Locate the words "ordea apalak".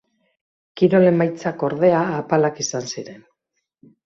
1.67-2.59